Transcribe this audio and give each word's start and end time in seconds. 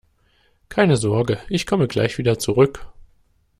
Keine 0.69 0.97
Sorge, 0.97 1.37
ich 1.47 1.67
komme 1.67 1.87
gleich 1.87 2.17
wieder 2.17 2.39
zurück! 2.39 2.91